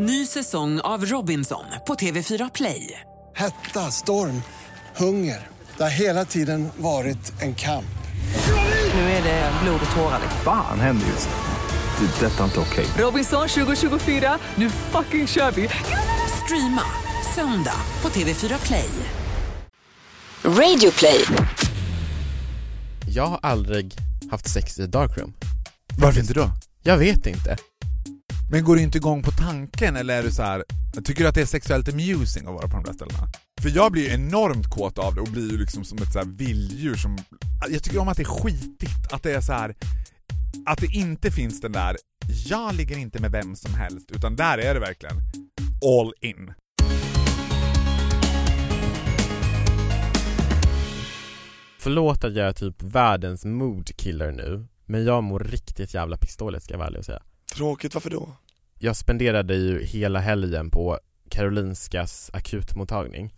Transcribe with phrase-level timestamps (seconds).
[0.00, 3.00] Ny säsong av Robinson på TV4 Play.
[3.36, 4.42] Hetta, storm,
[4.96, 5.46] hunger.
[5.76, 7.98] Det har hela tiden varit en kamp.
[8.94, 10.20] Nu är det blod och tårar.
[10.44, 12.06] Fan händer just nu.
[12.06, 12.26] Det.
[12.26, 12.86] är Detta är inte okej.
[12.98, 15.68] Robinson 2024, nu fucking kör vi!
[16.44, 16.82] Streama
[17.34, 18.90] söndag på TV4 Play.
[20.44, 21.24] Radio play.
[23.08, 23.94] Jag har aldrig
[24.30, 25.32] haft sex i darkroom.
[25.98, 26.50] Varför inte då?
[26.82, 27.56] Jag vet inte.
[28.50, 30.64] Men går du inte igång på tanken eller är du så här,
[31.04, 33.28] tycker du att det är sexuellt amusing att vara på de där ställena?
[33.60, 36.18] För jag blir ju enormt kåt av det och blir ju liksom som ett så
[36.18, 37.18] här vilddjur som...
[37.68, 39.74] Jag tycker om att det är skitigt, att det är så här
[40.66, 41.96] att det inte finns den där,
[42.46, 45.16] jag ligger inte med vem som helst, utan där är det verkligen
[45.84, 46.52] all in.
[51.78, 56.74] Förlåt att jag är typ världens moodkiller nu, men jag mår riktigt jävla pistolet ska
[56.74, 57.22] jag vara ärlig och säga.
[57.54, 58.28] Tråkigt, varför då?
[58.80, 60.98] Jag spenderade ju hela helgen på
[61.30, 63.34] Karolinskas akutmottagning.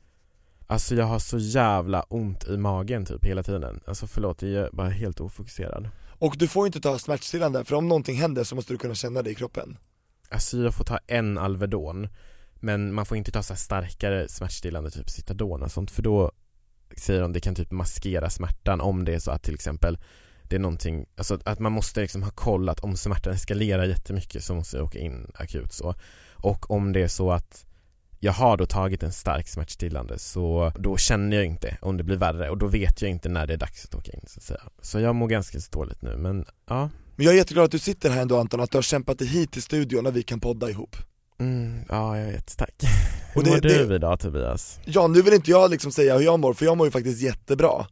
[0.67, 3.81] Alltså jag har så jävla ont i magen typ hela tiden.
[3.87, 5.89] Alltså förlåt, jag är bara helt ofokuserad.
[6.19, 9.23] Och du får inte ta smärtstillande, för om någonting händer så måste du kunna känna
[9.23, 9.79] det i kroppen
[10.29, 12.09] Alltså jag får ta en Alvedon
[12.55, 16.33] Men man får inte ta så starkare smärtstillande, typ Citadon och sånt för då
[16.97, 19.99] Säger de det kan typ maskera smärtan om det är så att till exempel
[20.51, 24.45] Det är någonting, alltså att man måste liksom ha koll att om smärtan eskalerar jättemycket
[24.45, 25.95] så måste jag åka in akut så
[26.35, 27.67] Och om det är så att
[28.21, 32.17] jag har då tagit en stark smärtstillande så då känner jag inte om det blir
[32.17, 34.45] värre och då vet jag inte när det är dags att åka in så att
[34.45, 34.61] säga.
[34.83, 38.11] Så jag mår ganska dåligt nu men ja Men jag är jätteglad att du sitter
[38.11, 40.71] här ändå Anton, att du har kämpat dig hit till studion när vi kan podda
[40.71, 40.97] ihop
[41.39, 42.75] Mm, ja, jag vet, tack.
[43.35, 44.81] Hur Och det- mår du det- idag Tobias?
[44.85, 47.23] Ja, nu vill inte jag liksom säga hur jag mår, för jag mår ju faktiskt
[47.23, 47.87] jättebra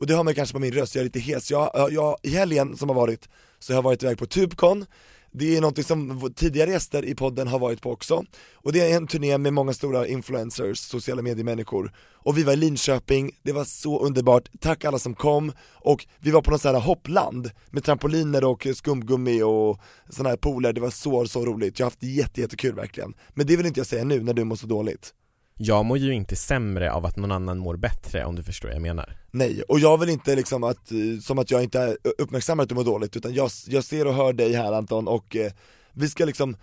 [0.00, 1.50] och det har man kanske på min röst, jag är lite hes.
[1.50, 4.86] Jag, jag, I helgen som har varit, så har jag varit iväg på Tubcon.
[5.32, 8.24] Det är något som tidigare gäster i podden har varit på också.
[8.54, 11.92] Och det är en turné med många stora influencers, sociala mediemänniskor.
[12.12, 15.52] Och vi var i Linköping, det var så underbart, tack alla som kom.
[15.74, 20.36] Och vi var på något sånt här hoppland med trampoliner och skumgummi och sådana här
[20.36, 21.78] pooler, det var så, så roligt.
[21.78, 23.14] Jag har haft jätte, verkligen.
[23.34, 25.14] Men det vill inte jag säga nu när du mår så dåligt.
[25.60, 28.74] Jag mår ju inte sämre av att någon annan mår bättre om du förstår vad
[28.74, 31.96] jag menar Nej, och jag vill inte liksom att, eh, som att jag inte är
[32.18, 35.36] uppmärksammar att du mår dåligt, utan jag, jag ser och hör dig här Anton och
[35.36, 35.52] eh,
[35.92, 36.56] vi ska liksom,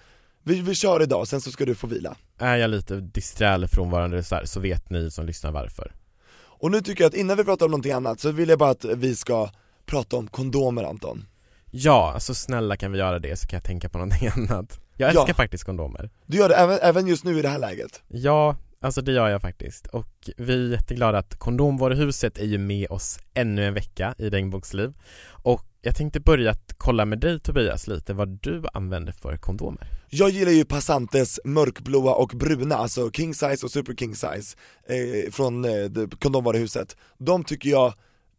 [0.44, 2.16] vi, vi kör idag, sen så ska du få vila.
[2.40, 5.92] Är jag lite disträ eller frånvarande så, här, så vet ni som lyssnar varför
[6.38, 8.70] Och nu tycker jag att innan vi pratar om någonting annat så vill jag bara
[8.70, 9.50] att vi ska
[9.86, 11.26] prata om kondomer Anton.
[11.72, 15.14] Ja, alltså snälla kan vi göra det så kan jag tänka på någonting annat Jag
[15.14, 15.20] Ja.
[15.22, 18.02] älskar faktiskt kondomer Du gör det även, även just nu i det här läget?
[18.08, 19.88] Ja, alltså det gör jag faktiskt.
[19.88, 24.94] Och vi är jätteglada att Kondomvaruhuset är ju med oss ännu en vecka i Regnbågsliv
[25.31, 29.88] och jag tänkte börja att kolla med dig Tobias lite vad du använder för kondomer.
[30.09, 34.57] Jag gillar ju Passantes mörkblåa och bruna, alltså king size och super king size
[34.88, 36.97] eh, från eh, kondomvaruhuset.
[37.17, 37.94] De tycker jag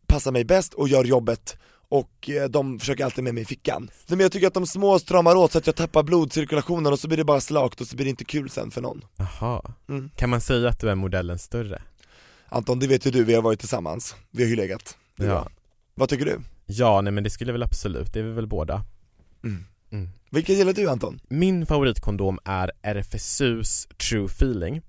[0.06, 1.58] passar mig bäst och gör jobbet
[1.88, 3.90] och eh, de försöker alltid med mig i fickan.
[4.08, 7.08] Men jag tycker att de små stramar åt så att jag tappar blodcirkulationen och så
[7.08, 9.04] blir det bara slakt och så blir det inte kul sen för någon.
[9.16, 10.10] Jaha, Mm.
[10.16, 11.82] kan man säga att du är modellen större?
[12.48, 14.14] Anton, det vet ju du, vi har varit tillsammans.
[14.30, 14.96] Vi har ju legat.
[15.16, 15.24] Ja.
[15.24, 15.48] bra.
[15.94, 16.40] Vad tycker du?
[16.66, 18.84] Ja, nej men det skulle väl absolut, det är vi väl båda
[19.44, 19.64] Mm.
[19.90, 20.08] Mm.
[20.30, 21.20] Vilken gillar du Anton?
[21.28, 24.82] Min favoritkondom är RFSUs True Feeling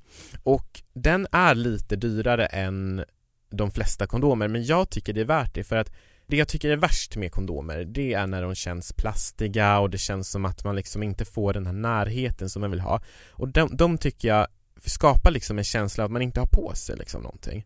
[0.44, 3.04] och den är lite dyrare än
[3.52, 5.92] de flesta kondomer men jag tycker det är värt det för att
[6.28, 9.98] det jag tycker är värst med kondomer det är när de känns plastiga och det
[9.98, 13.02] känns som att man liksom inte får den här närheten som man vill ha.
[13.32, 14.48] Och de, de tycker jag
[14.86, 17.66] skapar liksom en känsla av att man inte har på sig liksom någonting.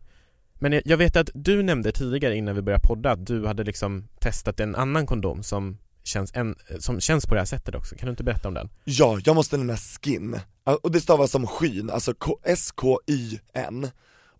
[0.54, 4.08] Men jag- vet att du nämnde tidigare innan vi började podda att du hade liksom
[4.20, 8.06] testat en annan kondom som känns, en, som känns på det här sättet också, kan
[8.06, 8.70] du inte berätta om den?
[8.84, 10.40] Ja, jag måste nämna skin,
[10.82, 12.14] och det stavas som skyn, alltså
[12.44, 13.90] S-K-Y-N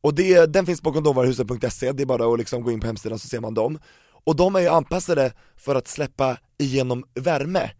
[0.01, 3.19] Och det, den finns på kondomvaruhuset.se, det är bara att liksom gå in på hemsidan
[3.19, 3.79] så ser man dem.
[4.25, 7.71] Och de är ju anpassade för att släppa igenom värme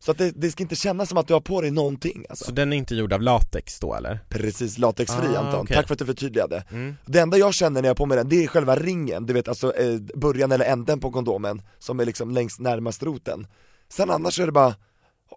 [0.00, 2.44] Så att det, det ska inte kännas som att du har på dig någonting alltså.
[2.44, 4.18] Så den är inte gjord av latex då eller?
[4.28, 5.76] Precis, latexfri Ah, Anton, okej.
[5.76, 6.96] tack för att du förtydligade Mm.
[7.06, 9.32] Det enda jag känner när jag har på mig den, det är själva ringen, du
[9.32, 13.46] vet alltså eh, början eller änden på kondomen Som är liksom längst närmast roten
[13.88, 14.74] Sen annars är det bara,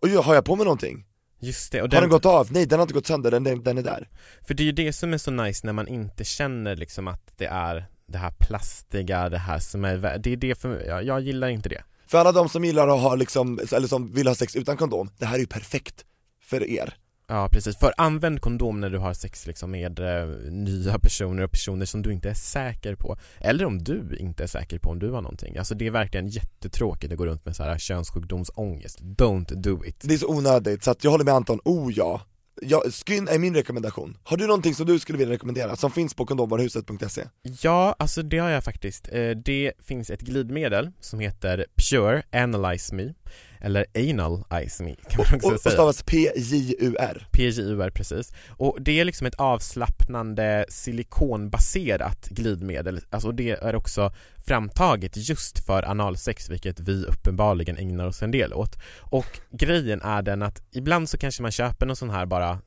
[0.01, 1.05] oj har jag på mig någonting?
[1.39, 2.47] Just det, och Har den, den gått av?
[2.51, 4.09] Nej den har inte gått sönder, den, den, den är där
[4.47, 7.33] för det är ju det som är så nice när man inte känner liksom att
[7.37, 11.03] det är det här plastiga, det här som är, det är det för mig, jag,
[11.03, 11.83] jag gillar inte det.
[12.07, 15.09] För alla de som gillar att ha liksom, eller som vill ha sex utan kondom,
[15.17, 16.05] det här är ju perfekt
[16.43, 16.95] för er.
[17.27, 21.51] Ja precis, för använd kondom när du har sex liksom med eh, nya personer och
[21.51, 23.17] personer som du inte är säker på.
[23.39, 25.57] Eller om du inte är säker på om du har någonting.
[25.57, 29.01] Alltså det är verkligen jättetråkigt att gå runt med så här könssjukdomsångest.
[29.01, 29.95] Don't do it.
[30.01, 32.21] Det är så onödigt, så att jag håller med Anton, oh ja
[32.61, 34.17] Ja, skyn är min rekommendation.
[34.23, 37.23] Har du någonting som du skulle vilja rekommendera, som finns på kondomvaruhuset.se?
[37.61, 39.07] Ja, alltså det har jag faktiskt.
[39.11, 43.13] Eh, det finns ett glidmedel som heter Pure Analyze Me
[43.61, 48.33] eller Analize Me kan man också Och, och säga stavas P-J-U-R PJUR precis.
[48.49, 54.13] Och det är liksom ett avslappnande silikonbaserat glidmedel, alltså det är också
[54.45, 58.77] framtaget just för analsex vilket vi uppenbarligen ägnar oss en del åt.
[58.99, 62.59] Och grejen är den att ibland så kanske man köper någon sån här bara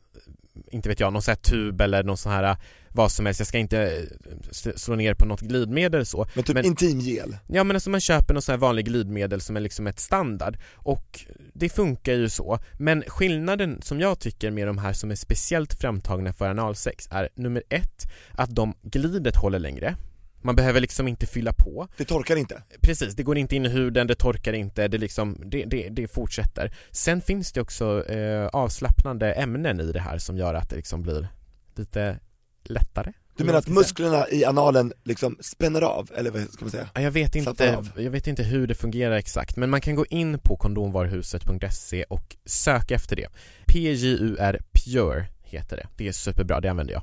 [0.70, 2.56] inte vet jag, någon sån här tub eller någon sån här
[2.96, 4.06] vad som helst, jag ska inte
[4.64, 6.26] eh, slå ner på något glidmedel så.
[6.34, 7.36] Men typ intimgel?
[7.46, 10.56] Ja men alltså man köper någon sån här vanlig glidmedel som är liksom ett standard.
[10.74, 12.58] Och det funkar ju så.
[12.78, 17.28] Men skillnaden som jag tycker med de här som är speciellt framtagna för analsex är
[17.34, 19.96] nummer ett att de glidet håller längre
[20.44, 21.88] man behöver liksom inte fylla på.
[21.96, 22.62] Det torkar inte.
[22.80, 26.08] Precis, det går inte in i huden, det torkar inte, det liksom, det, det, det
[26.08, 26.74] fortsätter.
[26.90, 31.02] Sen finns det också eh, avslappnande ämnen i det här som gör att det liksom
[31.02, 31.28] blir
[31.76, 32.18] lite
[32.64, 33.12] lättare.
[33.36, 36.88] Du menar att musklerna i analen liksom spänner av, eller vad ska man säga?
[36.94, 40.06] Ja, Jag vet, inte, jag vet inte hur det fungerar exakt men man kan gå
[40.06, 43.28] in på kondomvaruhuset.se och söka efter det.
[43.66, 47.02] PJUR Pure heter det, det är superbra, det använder jag.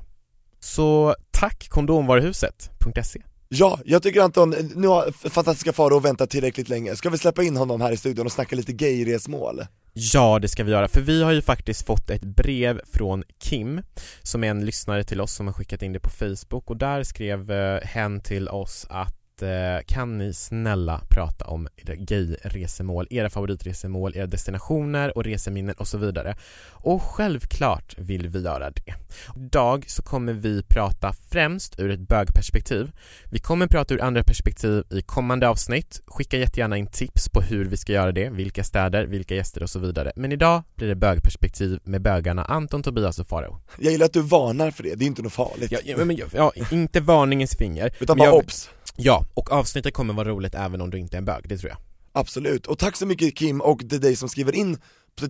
[0.60, 3.22] Så tack kondomvaruhuset.se
[3.54, 7.56] Ja, jag tycker Anton, nu har fantastiska Farao väntat tillräckligt länge, ska vi släppa in
[7.56, 9.62] honom här i studion och snacka lite gayresmål?
[9.92, 13.82] Ja, det ska vi göra, för vi har ju faktiskt fått ett brev från Kim
[14.22, 16.70] som är en lyssnare till oss som har skickat in det på Facebook.
[16.70, 21.94] Och där skrev eh, hen till oss att eh, kan ni snälla prata om era
[21.94, 26.36] gay-resemål, era favoritresemål, era destinationer och reseminnen och så vidare.
[26.70, 28.94] Och självklart vill vi göra det.
[29.36, 32.92] Idag så kommer vi prata främst ur ett bögperspektiv.
[33.30, 36.00] Vi kommer prata ur andra perspektiv i kommande avsnitt.
[36.06, 39.70] Skicka jättegärna in tips på hur vi ska göra det, vilka städer, vilka gäster och
[39.70, 40.12] så vidare.
[40.16, 43.60] Men idag blir det bögperspektiv med bögarna Anton, Tobias och Farao.
[43.78, 46.18] Jag gillar att du varnar för det, det är inte något farligt Ja, ja, men,
[46.32, 47.94] ja, inte varningens finger.
[48.00, 51.18] Utan bara jag- obs Ja, och avsnittet kommer vara roligt även om du inte är
[51.18, 51.78] en bög, det tror jag.
[52.12, 54.78] Absolut, och tack så mycket Kim och till dig som skriver in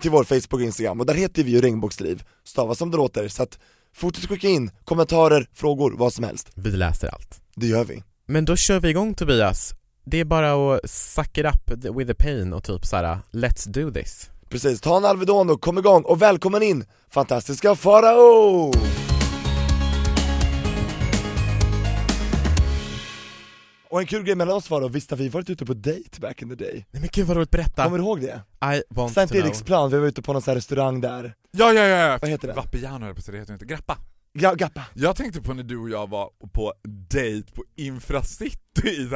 [0.00, 3.28] till vår Facebook och Instagram, och där heter vi ju regnbågsliv, stavas som det låter,
[3.28, 3.58] så att
[3.94, 7.40] fortsätt skicka in kommentarer, frågor, vad som helst, Vi läser allt.
[7.54, 9.74] det gör vi Men då kör vi igång Tobias.
[10.04, 13.92] Det är bara att suck it up with the pain och typ såhär, let's do
[13.92, 14.30] this.
[14.48, 18.72] Precis, ta en Alvedon och kom igång, och välkommen in, fantastiska Farao!
[23.92, 26.42] Och en kul grej mellan oss Farao, visst har vi varit ute på date back
[26.42, 26.86] in the day?
[26.90, 27.84] Nej men gud vad roligt, berätta.
[27.84, 28.42] Kommer du ihåg det?
[28.76, 29.34] I want Sankt.
[29.34, 32.48] Eriksplan, vi var ute på någon sån här restaurang där, Ja, ja, ja, vad heter
[32.48, 32.54] det?
[32.54, 33.98] Vapiano höll det heter inte, Grappa
[34.38, 39.08] Ga- Gappa Jag tänkte på när du och jag var på date på Infracity.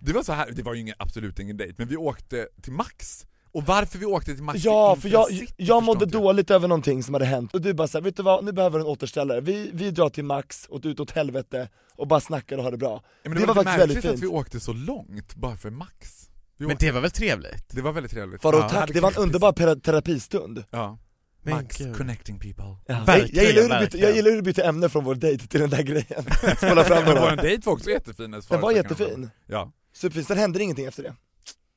[0.00, 2.72] Det var så här, det var ju ingen, absolut ingen date, men vi åkte till
[2.72, 7.02] Max Och varför vi åkte till Max Ja, för jag, jag mådde dåligt över någonting
[7.02, 9.40] som hade hänt, och du bara såhär, vet du vad, nu behöver du en återställare,
[9.40, 12.76] vi, vi drar till Max, och ut åt helvete, och bara snackar och har det
[12.76, 13.02] bra.
[13.22, 14.32] Ja, men det det, var var, faktiskt väldigt märkligt att vi fint.
[14.32, 16.28] åkte så långt bara för Max.
[16.56, 17.68] Vi Men åkte, det var väl trevligt?
[17.70, 18.42] det var väldigt trevligt.
[18.42, 20.64] Farao Ja, tack, det var en underbar terapistund.
[20.70, 20.98] Ja,
[21.42, 22.76] Men Max connecting people.
[22.86, 23.04] Ja.
[23.06, 25.60] jag, gillar hur du bytte, jag gillar hur du bytte ämne från vår dejt till
[25.60, 26.24] den där grejen,
[26.56, 30.58] spola fram Men vår dejt var också jättefin Den var jättefin, Ja, superfin, sen hände
[30.58, 31.14] det ingenting efter det.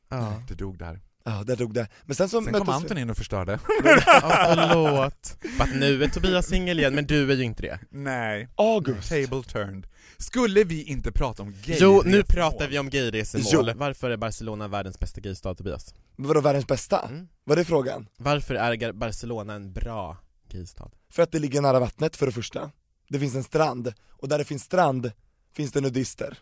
[0.09, 0.41] Ja.
[0.47, 3.17] det dog där Ja, där drog det, men sen så Sen kom Anton in och
[3.17, 3.59] förstörde
[4.05, 5.37] Ja, förlåt.
[5.59, 7.79] Att nu är Tobias singel igen, men du är ju inte det.
[7.89, 9.87] Nej, August, table turned
[10.17, 13.69] Skulle vi inte prata om gay Jo, nu pratar vi om gayresemål.
[13.69, 13.73] Jo.
[13.75, 15.93] Varför är Barcelona världens bästa gaystad, Tobias?
[16.15, 17.01] vadå världens bästa?
[17.09, 17.27] Mm.
[17.43, 18.07] Vad är frågan?
[18.17, 20.17] Varför är Barcelona en bra
[20.51, 20.91] gaystad?
[21.11, 22.71] För att det ligger nära vattnet för det första,
[23.09, 25.11] det finns en strand, och där det finns strand
[25.53, 26.37] finns det nudister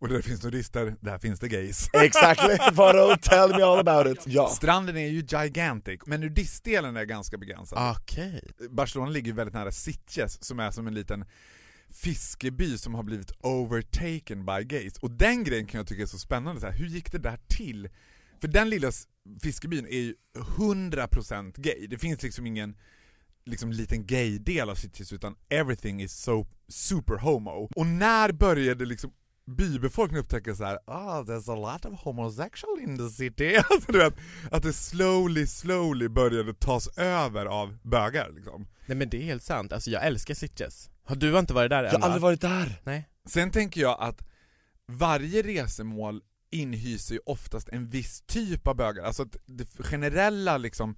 [0.00, 2.56] Och där finns nudister, där finns det gays Exactly,
[3.22, 7.96] tell me all about it Ja, Stranden är ju gigantic, men nudistdelen är ganska begränsad
[7.96, 8.42] Okej.
[8.70, 11.24] Barcelona ligger väldigt nära Sitges som är som en liten
[11.90, 14.98] fiskeby som har blivit overtaken by gays.
[14.98, 17.38] Och den grejen kan jag tycka är så spännande, så här, hur gick det där
[17.48, 17.88] till?
[18.40, 18.92] För den lilla
[19.42, 20.14] fiskebyn är ju
[20.56, 22.76] 100% gay, det finns liksom ingen
[23.44, 27.68] liksom liten gay-del av Sitges utan everything is so super homo.
[27.76, 29.12] Och när började liksom
[29.56, 33.56] bybefolkningen upptäcka så här, ah there's a lot of homosexual in the city.
[33.70, 34.14] Alltså, du vet,
[34.50, 38.68] att det slowly, slowly började tas över av bögar liksom.
[38.86, 40.90] Nej men det är helt sant, alltså jag älskar Sitges.
[41.04, 43.08] Har du inte varit där än jag har aldrig varit där Nej.
[43.26, 44.22] Sen tänker jag att
[44.86, 50.96] varje resemål inhyser ju oftast en viss typ av bögar, alltså det generella liksom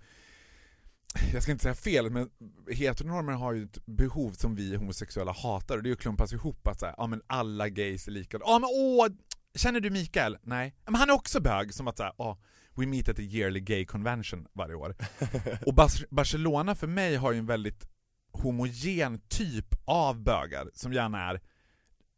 [1.33, 2.31] jag ska inte säga fel, men
[2.71, 6.67] heteronormer har ju ett behov som vi homosexuella hatar och det är att klumpas ihop
[6.67, 8.39] att säga, ja men alla gays är lika.
[8.41, 9.07] Ja men åh,
[9.55, 10.39] känner du Mikael?
[10.43, 10.75] Nej.
[10.85, 12.37] Men han är också bög, som att säga, oh,
[12.75, 14.97] we meet at a yearly gay convention varje år.
[15.67, 17.87] och Bas Barcelona för mig har ju en väldigt
[18.33, 21.41] homogen typ av bögar som gärna är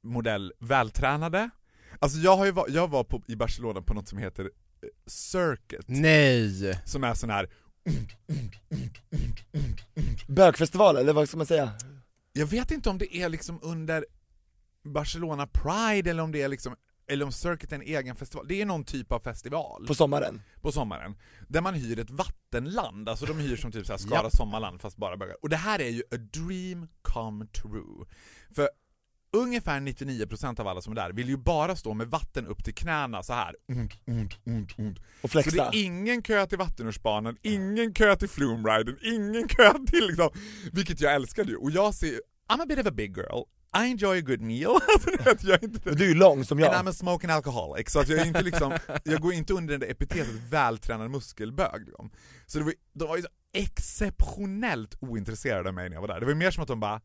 [0.02, 1.50] modell vältränade.
[1.98, 4.88] Alltså jag, har ju var, jag var på, i Barcelona på något som heter eh,
[5.06, 6.80] Circuit, Nej!
[6.84, 7.50] som är sån här
[10.28, 11.72] Bögfestival, eller vad ska man säga?
[12.32, 14.06] Jag vet inte om det är liksom under
[14.84, 18.62] Barcelona Pride eller om det är liksom eller om Circuit är en egen festival, det
[18.62, 20.42] är någon typ av festival På sommaren?
[20.60, 21.14] på sommaren,
[21.48, 24.32] där man hyr ett vattenland, alltså de hyr som typ såhär Skara Japp.
[24.36, 25.36] sommarland fast bara bögar.
[25.42, 28.06] Och det här är ju a dream come true.
[28.54, 28.68] För
[29.36, 32.74] ungefär 99% av alla som är där vill ju bara stå med vatten upp till
[32.74, 33.54] knäna så här.
[33.68, 34.98] Ont, ont, ont, ont.
[35.22, 35.66] Och Så det flexa?
[35.66, 40.30] är ingen kö till vattenrutschbanan, ingen kö till flumriden, ingen kö till liksom,
[40.72, 41.56] vilket jag älskade ju.
[41.56, 42.20] Och jag ser,
[42.52, 43.42] I'm a bit of a big girl,
[43.76, 44.74] I enjoy a good meal.
[45.26, 46.74] Alltså, jag är inte du är ju lång som jag.
[46.74, 48.72] And I'm a smoking alcoholic, så att jag, är inte liksom,
[49.04, 51.84] jag går inte under det där epitetet vältränad muskelbög.
[51.86, 52.10] Liksom.
[52.46, 56.20] Så det var, de var ju så exceptionellt ointresserade av mig när jag var där.
[56.20, 57.00] Det var mer som att de bara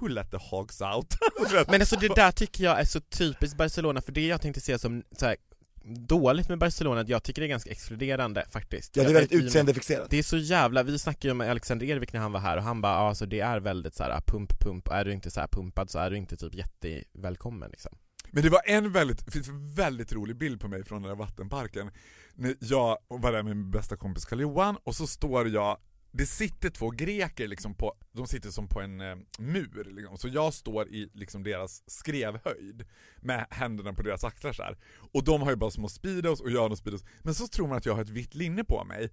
[0.00, 1.16] Who let the hogs out?
[1.68, 4.78] Men alltså det där tycker jag är så typiskt Barcelona, för det jag tänkte se
[4.78, 5.36] som så här,
[5.84, 8.96] dåligt med Barcelona, att jag tycker det är ganska exkluderande faktiskt.
[8.96, 10.10] Ja det är väldigt utseendefixerat.
[10.10, 12.62] Det är så jävla, vi snackade ju med Alexander Ervik när han var här och
[12.62, 15.40] han bara ja, alltså det är väldigt så här pump pump, är du inte så
[15.40, 17.92] här pumpad så är du inte typ jättevälkommen liksom.
[18.30, 21.08] Men det var en väldigt, det finns en väldigt rolig bild på mig från den
[21.08, 21.90] där vattenparken.
[22.34, 25.78] När jag var där med min bästa kompis karl johan och så står jag
[26.12, 30.18] det sitter två greker liksom på, de sitter som på en eh, mur liksom.
[30.18, 32.84] så jag står i liksom deras skrevhöjd
[33.20, 34.78] med händerna på deras axlar så här.
[35.12, 37.68] Och de har ju bara små speedos och jag har några speedos, men så tror
[37.68, 39.10] man att jag har ett vitt linne på mig.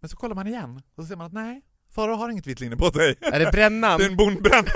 [0.00, 2.60] Men så kollar man igen, och så ser man att nej, Farao har inget vitt
[2.60, 3.18] linne på sig.
[3.20, 3.98] Är det brännan?
[3.98, 4.70] Det är en bondbränna.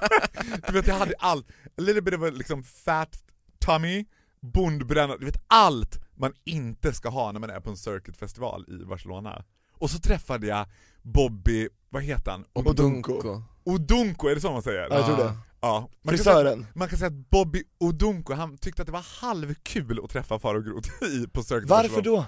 [0.66, 3.22] du vet jag hade allt, a little bit of liksom fat
[3.58, 4.06] tummy,
[4.40, 8.84] bondbränna, du vet allt man inte ska ha när man är på en circuitfestival i
[8.84, 9.44] Barcelona.
[9.72, 10.66] Och så träffade jag
[11.02, 12.44] Bobby, vad heter han?
[12.52, 13.42] Odunko.
[13.64, 14.80] Odunko, är det så man säger?
[14.90, 15.34] Ja, jag tror det.
[15.60, 15.88] Ja.
[16.02, 16.66] Man kan, säga, Frisören.
[16.74, 20.60] man kan säga att Bobby Odunko, han tyckte att det var halvkul att träffa Farao
[20.60, 22.24] Groth i- på Circuit Varför då?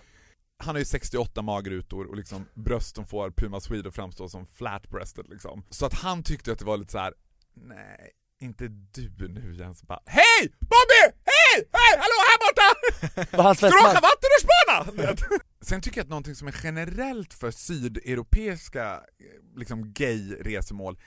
[0.65, 4.47] Han har ju 68 magrutor och liksom bröst som får Puma Swede att framstå som
[4.47, 5.63] flat-breasted liksom.
[5.71, 7.15] Så att han tyckte att det var lite så här:
[7.55, 8.11] nej,
[8.43, 9.83] inte du nu Jens.
[9.83, 10.53] Bara, Hej!
[10.61, 11.17] Bobby!
[11.55, 11.69] Hej!
[11.73, 11.99] Hej!
[11.99, 13.55] Hallå här borta!
[13.55, 14.03] Ska du åka fästman?
[14.03, 15.33] vattenrutschbana?
[15.61, 20.99] Sen tycker jag att någonting som är generellt för sydeuropeiska eh, liksom gay-resmål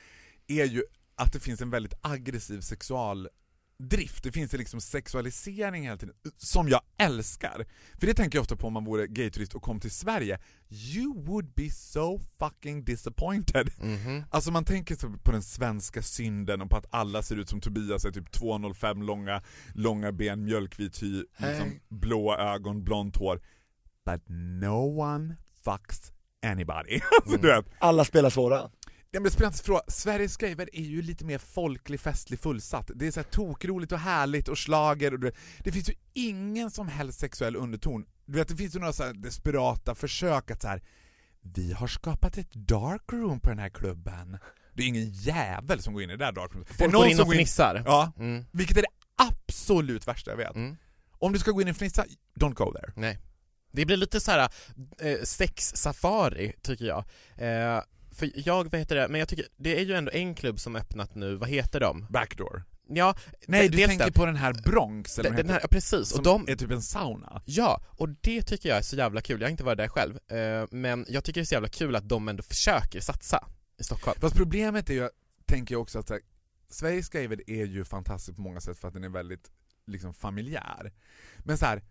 [0.47, 0.83] är ju
[1.15, 2.61] att det finns en väldigt aggressiv
[3.77, 4.23] sexualdrift.
[4.23, 7.65] Det finns en liksom sexualisering hela tiden, som jag älskar.
[7.99, 10.39] För det tänker jag ofta på om man vore gayturist och kom till Sverige.
[10.69, 13.69] You would be so fucking disappointed.
[13.79, 14.23] Mhm.
[14.29, 18.05] Alltså man tänker på den svenska synden och på att alla ser ut som Tobias,
[18.05, 19.41] är typ 2,05 långa,
[19.73, 21.81] långa ben, mjölkvit hy, liksom Hej.
[21.89, 23.41] blåa ögon, blont hår.
[24.05, 26.11] But no one fucks
[26.45, 26.99] anybody.
[27.21, 27.65] alltså, du vet.
[27.79, 28.69] Alla spelar svåra.
[29.17, 29.81] Ja, men det så fråga.
[29.87, 32.91] Sveriges gayvärld är ju lite mer folklig, festlig, fullsatt.
[32.95, 35.93] Det är så här tokroligt och härligt och slager och du vet, det finns ju
[36.13, 38.05] ingen som helst sexuell underton.
[38.25, 40.83] Du vet, det finns ju några så desperata försök att så här.
[41.41, 44.37] vi har skapat ett dark room på den här klubben.
[44.73, 46.51] Det är ingen jävel som går in i det där dark.
[46.53, 47.83] Det är Folk någon går in och fnissar.
[47.85, 48.45] Ja, Mm.
[48.51, 48.87] vilket är det
[49.31, 50.55] absolut värsta jag vet.
[50.55, 50.75] Mm.
[51.11, 52.05] Om du ska gå in en fnissa,
[52.39, 52.93] don't go there.
[52.95, 53.19] Nej.
[53.71, 54.49] Det blir lite så här
[55.01, 57.03] eh, sex-safari, tycker jag.
[57.37, 57.81] Eh,
[58.17, 60.75] för jag, vad heter det, men jag tycker, det är ju ändå en klubb som
[60.75, 62.07] öppnat nu, vad heter de?
[62.09, 62.63] Backdoor.
[62.89, 63.15] Ja,
[63.47, 64.13] Nej, du tänker den.
[64.13, 66.71] på den här Bronx, eller Den, den här, ja, precis, som och de, är typ
[66.71, 67.41] en sauna.
[67.45, 69.41] Ja, och det tycker jag är så jävla kul.
[69.41, 71.95] Jag har inte varit där själv, eh, men jag tycker det är så jävla kul
[71.95, 73.47] att de ändå försöker satsa
[73.79, 74.19] i Stockholm.
[74.21, 75.09] Fast problemet är ju,
[75.45, 76.19] tänker jag också att här,
[76.69, 79.51] Sveriges gayvärld är ju fantastisk på många sätt för att den är väldigt
[79.87, 80.93] liksom familjär.
[81.37, 81.83] Men så här,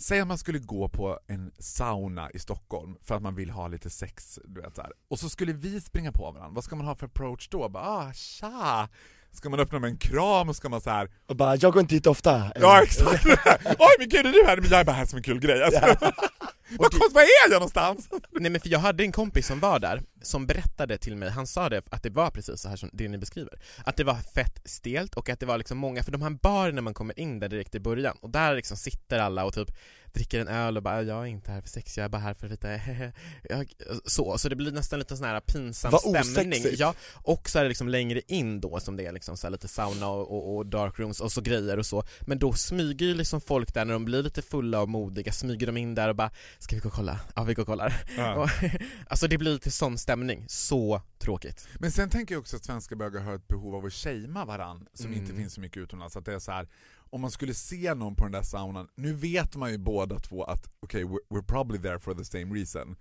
[0.00, 3.68] säg att man skulle gå på en sauna i Stockholm för att man vill ha
[3.68, 4.92] lite sex, du vet så här.
[5.08, 7.68] och så skulle vi springa på varandra, vad ska man ha för approach då?
[7.68, 8.88] Bara, ah, tja!
[9.32, 11.10] Ska man öppna med en kram och ska man så här.
[11.26, 12.52] Och bara, jag går inte hit ofta.
[12.60, 13.26] ja exakt!
[13.64, 14.56] Oj men gud är du här?
[14.56, 16.12] Men jag är bara här som en kul grej alltså.
[16.70, 18.08] Vad konstigt, var är jag någonstans?
[18.30, 21.46] Nej men för jag hade en kompis som var där, som berättade till mig, han
[21.46, 23.58] sa det, att det var precis så här som det ni beskriver.
[23.84, 26.74] Att det var fett stelt och att det var liksom många, för de här baren
[26.74, 29.70] när man kommer in där direkt i början, och där liksom sitter alla och typ
[30.14, 32.34] dricker en öl och bara jag är inte här för sex, jag är bara här
[32.34, 32.80] för lite
[34.04, 36.52] så, så det blir nästan lite sån här pinsam Vad stämning.
[36.52, 36.80] osexigt.
[36.80, 39.68] Ja, och så är det liksom längre in då som det är liksom så lite
[39.68, 43.14] sauna och, och, och dark rooms och så grejer och så, men då smyger ju
[43.14, 46.16] liksom folk där när de blir lite fulla och modiga, smyger de in där och
[46.16, 47.20] bara Ska vi gå och kolla?
[47.36, 48.02] Ja vi går och kollar.
[48.16, 48.48] Ja.
[49.08, 50.44] Alltså det blir lite sån stämning stämning.
[50.48, 51.68] Så tråkigt.
[51.80, 54.86] Men sen tänker jag också att svenska bögar har ett behov av att shamea varann
[54.94, 55.20] som Mm.
[55.20, 56.16] inte finns så mycket utomlands.
[56.16, 56.68] Att det är så här,
[57.10, 60.44] om man skulle se någon på den där saunan, nu vet man ju båda två
[60.44, 62.96] att okej, we're, we're probably there for the same reason.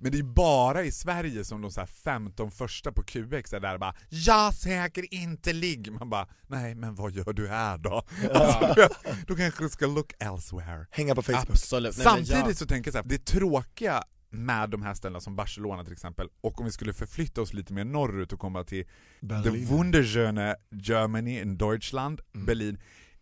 [0.00, 3.60] Men det är bara i Sverige som de så här 15 första på QX är
[3.60, 5.92] där och bara “Jag säker inte ligg”.
[5.92, 8.02] Man bara “Nej, men vad gör du här då?”
[8.34, 8.88] alltså,
[9.26, 10.86] Då kanske du ska look elsewhere.
[10.90, 11.50] Hänga på Facebook.
[11.50, 11.96] Absolut.
[11.96, 15.36] Nej, Samtidigt jag- så tänker jag så här, det tråkiga med de här ställena som
[15.36, 18.84] Barcelona till exempel, och om vi skulle förflytta oss lite mer norrut och komma till
[19.20, 22.46] the wunderschöne Germany in Deutschland, Mm.
[22.46, 22.78] Berlin,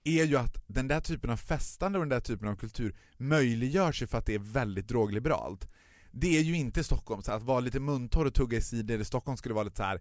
[0.06, 4.02] är ju att den där typen av festande och den där typen av kultur möjliggörs
[4.02, 5.68] ju för att det är väldigt drogliberalt.
[6.10, 9.04] Det är ju inte Stockholm, så att vara lite muntorr och tugga i sidor i
[9.04, 10.00] Stockholm skulle vara lite så här.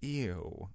[0.00, 0.68] ew,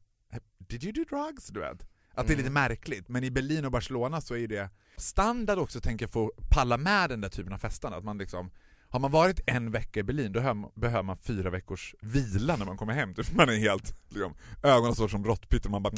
[0.58, 1.48] did you do drugs?
[1.48, 1.88] Du vet.
[2.14, 5.82] Att det är lite märkligt, men i Berlin och Barcelona så är det standard också
[5.82, 8.52] tänker jag att palla med den där typen av festande, att man liksom
[8.92, 12.78] har man varit en vecka i Berlin, då behöver man fyra veckors vila när man
[12.78, 13.14] kommer hem.
[13.14, 13.34] Typ.
[13.36, 14.34] Man är helt, liksom,
[14.64, 15.94] ögonen står som råttpytt och man bara...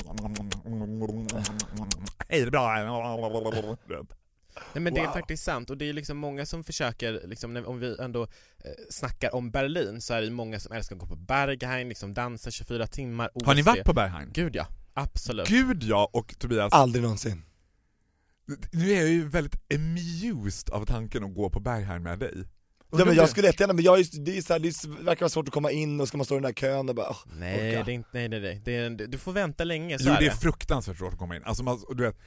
[2.30, 4.06] Hej, det är bra.
[4.74, 5.14] Nej men det är Wow.
[5.14, 8.28] faktiskt sant och det är liksom många som försöker, liksom, när, om vi ändå eh,
[8.90, 12.52] snackar om Berlin så är det många som älskar att gå på Berghain, liksom dansa
[12.52, 13.66] 24 timmar Har ni OC.
[13.68, 14.30] varit på Berghain?
[14.34, 15.48] Gud ja, absolut.
[15.48, 17.44] Gud ja, och Tobias, Aldrig någonsin.
[18.72, 22.44] nu är jag ju väldigt amused av tanken att gå på Berghain med dig.
[23.00, 25.30] Ja, men jag skulle jättegärna, men jag är, det, är så här, det verkar vara
[25.30, 27.18] svårt att komma in och ska man stå i den där kön och bara åh,
[27.40, 27.84] Nej, orka.
[27.86, 28.62] det är inte, nej, nej, nej.
[28.66, 31.36] Det är, du får vänta länge, så Jo är det är fruktansvärt svårt att komma
[31.36, 31.44] in.
[31.46, 32.18] Alltså man, och du vet,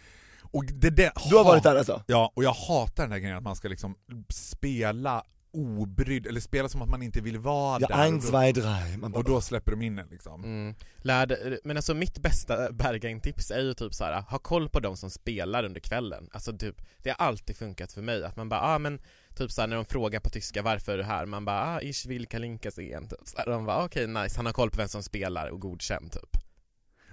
[0.52, 2.02] och det, det, Du har varit där alltså?
[2.06, 3.94] Ja, och jag hatar den här grejen att man ska liksom
[4.30, 5.22] spela
[5.56, 7.94] obrydd, eller spela som att man inte vill vara Ja, där.
[7.94, 8.96] ein, och, då, zwei, drei.
[8.96, 10.44] Man bara, och då släpper de in en liksom.
[10.44, 10.74] Mm.
[10.96, 14.96] Lärde, men alltså mitt bästa Berghain-tips är ju typ så här: ha koll på de
[14.96, 16.28] som spelar under kvällen.
[16.32, 19.00] Alltså typ, det har alltid funkat för mig att man bara, ah men
[19.34, 21.26] typ såhär när de frågar på tyska varför är du här?
[21.26, 23.46] Man bara, ah ich will kalinka sehen, typ så här.
[23.46, 26.42] De bara, okej nice, han har koll på vem som spelar och godkänd typ.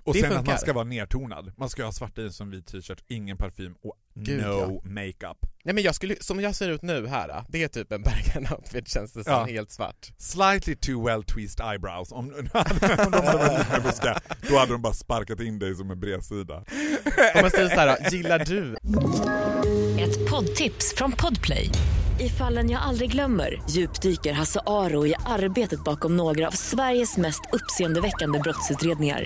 [0.06, 0.52] Och Det sen att funkar.
[0.52, 1.52] man ska vara nertonad.
[1.58, 4.90] Man ska ha svart jeans som vit t-shirt, ingen parfym och Gud, no ja.
[4.92, 5.38] makeup.
[5.64, 8.04] Nej men jag skulle, som jag ser ut nu här, ah, det är typ en
[8.04, 9.44] Berghain-outfit känns det som, Ja.
[9.46, 10.12] helt svart.
[10.18, 12.12] Slightly too well tweezed eyebrows.
[12.12, 12.18] Om,
[13.06, 14.20] om de hade varit lite mer buskiga,
[14.50, 16.56] då hade de bara sparkat in dig som en bredsida.
[17.36, 18.76] Om man säger såhär, gillar du?
[20.04, 21.70] Ett poddtips från Podplay.
[22.20, 27.42] I fallen jag aldrig glömmer djupdyker Hasse Aro i arbetet bakom några av Sveriges mest
[27.54, 29.26] uppseendeväckande brottsutredningar.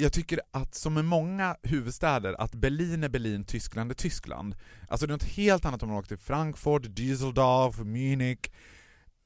[0.00, 4.56] Jag tycker att som med många huvudstäder, att Berlin är Berlin, Tyskland är Tyskland.
[4.88, 8.50] Alltså det är något helt annat om man åker till Frankfurt, Düsseldorf, Munich.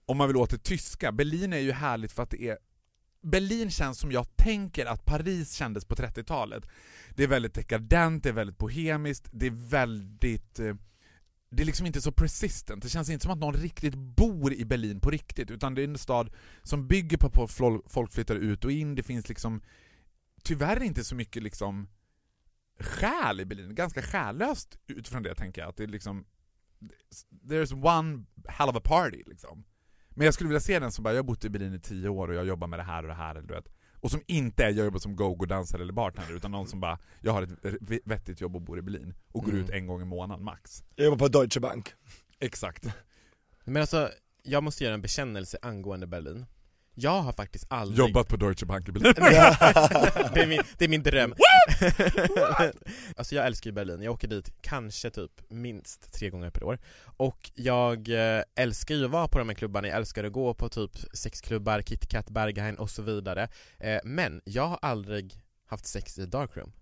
[0.06, 1.12] Om man vill åka till tyska.
[1.12, 2.58] Berlin är ju härligt för att det är
[3.22, 6.64] Berlin känns som jag tänker att Paris kändes på 30-talet.
[7.10, 10.60] Det är väldigt dekadent, det är väldigt bohemiskt, det är väldigt...
[10.60, 10.74] Eh,
[11.50, 14.64] det är liksom inte så persistent, det känns inte som att någon riktigt bor i
[14.64, 16.30] Berlin på riktigt, utan det är en stad
[16.62, 19.62] som bygger på att folk flyttar ut och in, det finns liksom
[20.44, 21.88] tyvärr inte så mycket liksom
[22.80, 26.24] själ i Berlin, ganska själlöst utifrån det tänker jag, att det är liksom
[27.44, 29.64] there's one hell of a party liksom.
[30.11, 32.09] Men jag skulle vilja se den som bara, jag har bott i Berlin i tio
[32.09, 33.68] år och jag jobbar med det här och det här, eller du vet.
[34.00, 37.33] Och som inte är, jag jobbar som go-go-dansare eller bartender, utan någon som bara, jag
[37.33, 37.50] har ett
[38.04, 39.64] vettigt jobb och bor i Berlin, och går Mm.
[39.64, 40.85] ut en gång i månaden max.
[40.96, 41.92] Jag jobbar på Deutsche Bank.
[42.40, 42.87] Exakt.
[43.64, 44.11] Men alltså,
[44.42, 46.46] jag måste göra en bekännelse angående Berlin.
[46.94, 47.98] Jag har faktiskt aldrig...
[47.98, 49.14] Jobbat på Deutsche Bank i Berlin.
[50.35, 51.35] det, är min, det är min dröm.
[53.16, 56.78] alltså jag älskar ju Berlin, jag åker dit kanske typ minst tre gånger per år.
[57.16, 60.54] Och jag eh, älskar ju att vara på de här klubbarna, jag älskar att gå
[60.54, 63.48] på typ sexklubbar, KitKat, Berghain och så vidare.
[63.78, 66.72] Eh, men jag har aldrig haft sex i darkroom.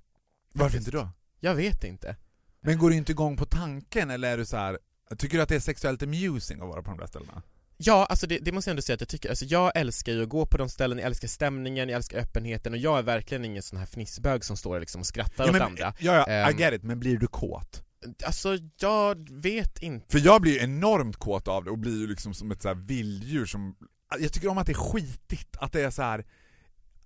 [0.53, 1.09] Varför inte då?
[1.41, 2.17] Jag vet inte.
[2.61, 4.79] Men går du inte igång på tanken eller är du så här,
[5.19, 7.43] tycker du att det är sexuellt amusing att vara på de där ställena?
[7.85, 10.23] Ja, alltså det, det måste jag ändå säga att jag tycker, alltså jag älskar ju
[10.23, 13.45] att gå på de ställen, jag älskar stämningen, jag älskar öppenheten och jag är verkligen
[13.45, 15.95] ingen sån här fnissbög som står liksom och skrattar Ja, åt men, andra.
[15.99, 16.59] ja, ja, I Ehm.
[16.59, 17.83] get it, men blir du kåt?
[18.27, 20.07] Alltså jag vet inte.
[20.13, 22.69] För jag blir ju enormt kåt av det och blir ju liksom som ett så
[22.69, 23.77] här vilddjur som...
[24.21, 26.25] Jag tycker om att det är skitigt, att det är så här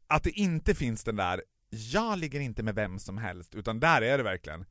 [0.06, 4.02] att det inte finns den där jag ligger inte med vem som helst, utan där
[4.02, 4.64] är det verkligen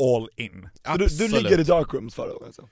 [0.00, 0.68] all in.
[0.86, 2.68] Så du, du ligger i darkrooms förra gången alltså?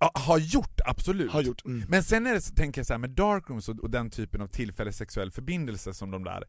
[0.00, 1.30] Ja, har gjort, absolut.
[1.30, 1.84] Har gjort, mm.
[1.88, 4.40] Men sen är det, så- tänker jag så här, med darkrooms och, och den typen
[4.40, 6.44] av tillfällig sexuell förbindelse som de där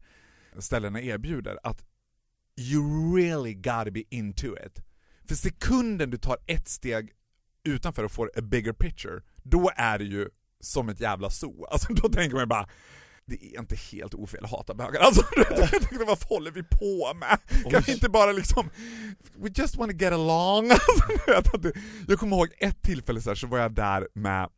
[0.58, 1.84] ställena erbjuder, att
[2.60, 4.80] you really gotta be into it.
[5.28, 7.12] För sekunden du tar ett steg
[7.64, 10.28] utanför och får a bigger picture, då är det ju
[10.60, 11.64] som ett jävla zoo.
[11.64, 12.68] Alltså då tänker man bara
[13.26, 15.00] det är inte helt ofel att hata bögar.
[15.00, 15.22] Alltså,
[16.06, 17.38] vad håller vi på med?
[17.72, 18.70] Kan vi inte bara liksom,
[19.36, 20.70] we just wanna get along?
[21.36, 21.72] Alltså,
[22.08, 24.48] jag kommer ihåg ett tillfälle så, här, så var jag där med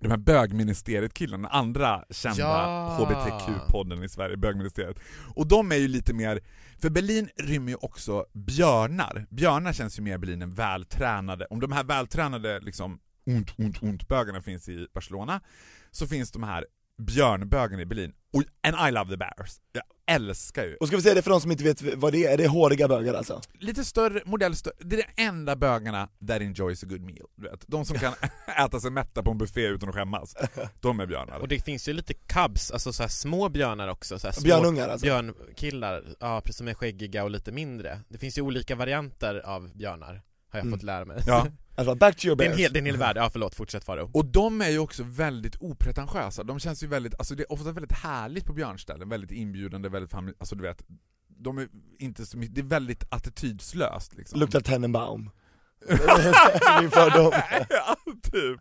[0.00, 2.98] de här bögministeriet-killarna, andra kända Ja.
[3.00, 4.98] HBTQ-podden i Sverige, bögministeriet.
[5.34, 6.40] Och de är ju lite mer,
[6.78, 9.26] för Berlin rymmer ju också björnar.
[9.30, 11.46] Björnar känns ju mer Berlin än vältränade.
[11.50, 15.40] Om de här vältränade liksom ont, ont, ont bögarna finns i Barcelona,
[15.90, 16.66] så finns de här
[16.98, 18.12] björnbögarna i Berlin.
[18.32, 19.60] Och, and I love the bears.
[19.72, 20.76] Jag älskar ju.
[20.76, 22.48] Och ska vi säga det för de som inte vet vad det är, är det
[22.48, 23.40] håriga bögar alltså?
[23.58, 27.26] Lite större, modell större, det är de enda bögarna that enjoys a good meal.
[27.36, 27.64] Du vet.
[27.66, 28.12] De som kan
[28.66, 30.36] äta sig mätta på en buffé utan att skämmas.
[30.80, 31.38] De är björnar.
[31.38, 34.44] Och det finns ju lite cubs, alltså så här små björnar också, så här små
[34.44, 35.04] Björnungar alltså?
[35.06, 38.00] björnkillar, ja precis som är skäggiga och lite mindre.
[38.08, 40.72] Det finns ju olika varianter av björnar, har jag Mm.
[40.72, 41.22] fått lära mig.
[41.26, 41.46] Ja.
[41.76, 43.54] Alltså back to your Det är en hel, det är en hel värld, ja förlåt,
[43.54, 44.10] fortsätt Faro.
[44.14, 47.72] Och de är ju också väldigt opretentiösa, de känns ju väldigt, alltså det är ofta
[47.72, 50.84] väldigt härligt på björnställen, väldigt inbjudande, väldigt fami- alltså du vet,
[51.28, 54.40] de är inte så mycket, det är väldigt attitydslöst liksom.
[54.40, 55.30] Luktar Tenenbaum.
[56.80, 57.32] Min fördom.
[57.68, 58.60] ja, typ.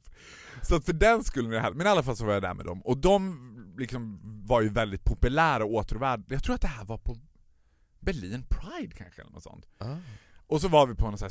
[0.62, 2.54] Så att för den skulle det här, men i alla fall så var jag där
[2.54, 3.40] med dem, och de
[3.78, 7.18] liksom var ju väldigt populära och åtråvärda, jag tror att det här var på
[8.00, 9.66] Berlin Pride kanske eller något sånt.
[10.48, 11.30] Och så var vi på en sån här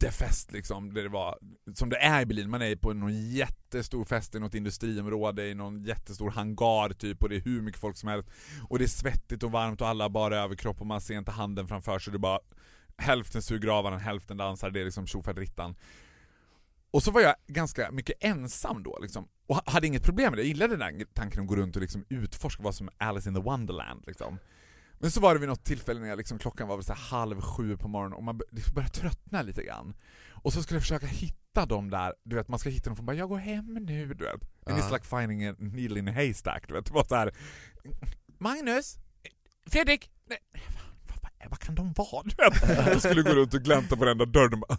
[0.00, 1.38] jättefest liksom, där det var,
[1.74, 5.54] som det är i Berlin, man är på någon jättestor fest i något industriområde, i
[5.54, 8.28] någon jättestor hangar typ, och det är hur mycket folk som helst.
[8.68, 11.30] Och det är svettigt och varmt och alla har bara överkropp och man ser inte
[11.30, 12.40] handen framför sig, det är bara
[12.98, 15.74] hälften suger av varandra, hälften dansar, det är liksom tjofaderittan.
[16.90, 20.42] Och så var jag ganska mycket ensam då liksom, och hade inget problem med det,
[20.42, 23.28] jag gillade den där tanken att gå runt och liksom utforska vad som är Alice
[23.28, 24.38] in the Wonderland liksom.
[25.02, 27.40] Men så var det vid något tillfälle när jag liksom, klockan var väl så halv
[27.40, 29.94] sju på morgonen och man bör- började tröttna lite grann.
[30.30, 33.06] Och så skulle jag försöka hitta dem där, du vet man ska hitta dem från
[33.06, 34.42] bara 'jag går hem nu' du vet.
[34.66, 36.84] And it's like finding a needle in a haystack, du vet.
[36.86, 37.34] Det var så här.
[38.38, 38.96] Magnus?
[39.66, 40.10] Fredrik?
[40.26, 40.38] Nej,
[41.08, 42.22] vad, vad, vad kan de vara?
[42.22, 42.86] Du vet.
[42.86, 44.78] Jag skulle gå runt och glänta på varenda dörr och bara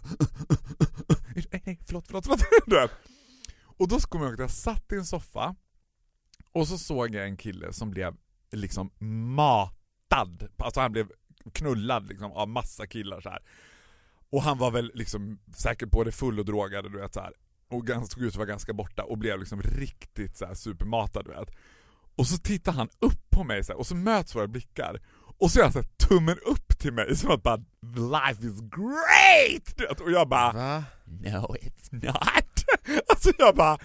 [1.34, 2.42] nej, nej, förlåt, förlåt, förlåt.
[2.66, 2.90] Du vet.
[3.62, 5.54] Och då kommer jag ihåg att jag satt i en soffa
[6.52, 8.16] och så såg jag en kille som blev
[8.52, 8.90] liksom
[10.12, 11.08] matad, alltså han blev
[11.52, 13.42] knullad liksom av massa killar så här.
[14.30, 17.32] Och han var väl liksom säkert både full och drogad du vet så här.
[17.70, 21.24] Och gans- såg ut att vara ganska borta och blev liksom riktigt så här supermatad
[21.24, 21.50] du vet.
[22.16, 25.00] Och så tittar han upp på mig så här, och så möts våra blickar.
[25.38, 28.60] Och så gör han så här, tummen upp till mig som att bara 'Life is
[28.60, 30.84] great!' Du vet, och jag bara Va?
[31.04, 32.64] No it's not.
[33.08, 33.78] Alltså jag bara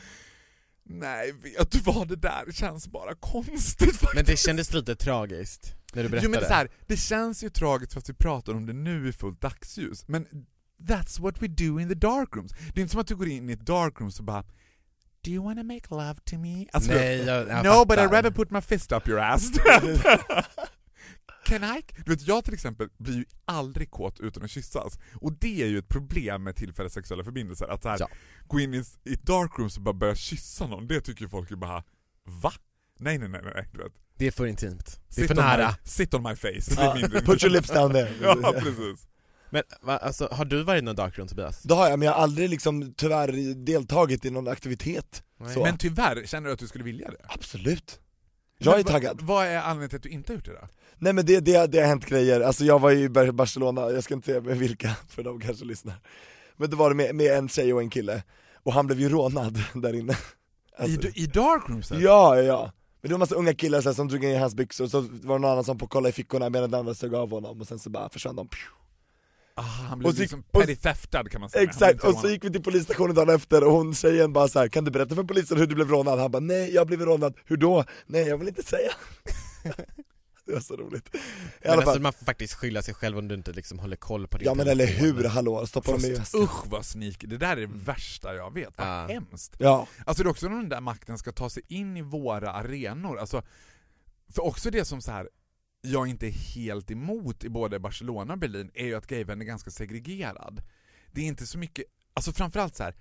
[0.90, 4.16] Nej, vet du vad det där känns bara konstigt faktiskt.
[4.16, 6.26] Men det kändes lite tragiskt, när du berättade.
[6.26, 8.74] Jo men det, är så här, det känns ju tragiskt fast vi pratar om det
[8.74, 10.28] nu i fullt dagsljus, men
[10.82, 12.52] that's what we do in the dark rooms.
[12.52, 14.44] Det är inte som att du går in i ett dark room och bara
[15.22, 16.66] Do you wanna make love to me?
[16.74, 18.10] Alltså, Nej, jag, jag no but I'd fattar.
[18.10, 19.52] rather put my fist up your ass.
[21.48, 21.82] Can I?
[22.06, 25.00] Du vet, jag till exempel blir ju aldrig kåt utan att kyssas.
[25.22, 27.68] Och det är ju ett problem med tillfälliga sexuella förbindelser.
[27.68, 28.08] Att så här, Ja.
[28.48, 31.52] gå in i, ett dark room och bara börja kyssa någon, det tycker ju folk
[31.52, 31.84] ju bara
[32.42, 32.54] Va?
[33.00, 33.94] Nej nej nej nej, du vet.
[34.18, 35.00] Det är för intimt.
[35.08, 35.68] Det är Sit för nära.
[35.70, 36.82] My, sit on my face.
[36.82, 38.12] Är Ja, put your lips down there.
[38.22, 39.08] ja precis.
[39.50, 41.62] Men va, alltså, har du varit i någon darkroom Tobias?
[41.64, 45.24] Det har jag, men jag har aldrig liksom tyvärr deltagit i någon aktivitet.
[45.64, 47.18] Men tyvärr, känner du att du skulle vilja det?
[47.30, 48.00] Absolut.
[48.58, 49.22] Jag är Men va- taggad.
[49.22, 50.68] Vad är anledningen till att du inte har gjort det då?
[51.00, 54.04] Nej men det, det, det har hänt grejer, alltså jag var i Bar- Barcelona, jag
[54.04, 55.96] ska inte säga vilka, för de kanske lyssnar.
[56.58, 58.24] Men då var det med, med en tjej och en kille,
[58.64, 60.18] och han blev ju rånad där inne.
[60.78, 61.92] Alltså, I, I dark rooms?
[61.92, 62.02] eller?
[62.02, 64.56] Ja, ja, Men det var massa unga killar så här, som drog in i hans
[64.56, 66.94] byxor, och så var det någon annan som på kolla i fickorna medan den andra
[66.94, 68.50] sög av honom, och sen så bara försvann de.
[69.56, 71.64] Ah, han blev Och så- liksom och- petty theftad kan man säga.
[71.64, 74.68] Exakt, och så gick vi till polisstationen dagen efter och hon tjejen bara så här,
[74.68, 76.20] kan du berätta för polisen hur du blev rånad?
[76.20, 77.84] Han bara, nej jag blev rånad, hur då?
[78.06, 78.92] Nej jag vill inte säga
[80.48, 81.16] Det var så roligt.
[81.16, 81.18] I
[81.62, 83.96] Men alla alltså fall, man får faktiskt skylla sig själv om du inte liksom håller
[83.96, 87.38] koll på din ja men eller hur, hallå, stoppa dem i usch vad sneaky, det
[87.38, 89.08] där är det värsta jag vet, vad Ja.
[89.08, 89.56] hemskt.
[89.60, 92.52] Ja, Alltså det är också när den där makten ska ta sig in i våra
[92.52, 93.44] arenor, alltså,
[94.34, 95.30] för också det som så här
[95.82, 99.46] jag inte är helt emot i både Barcelona och Berlin är ju att gayvärlden är
[99.46, 100.62] ganska segregerad.
[101.12, 102.96] Det är inte så mycket, alltså framförallt så här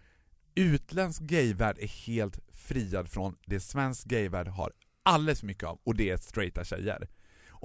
[0.55, 5.95] utländsk gayvärld är helt friad från det svensk gayvärld har alldeles för mycket av, och
[5.95, 7.09] det är straighta tjejer.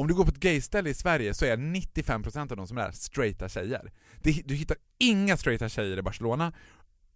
[0.01, 2.81] Om du går på ett gayställe i Sverige så är 95% av de som är
[2.81, 3.91] där straighta tjejer.
[4.21, 6.53] Du hittar inga straighta tjejer i Barcelona,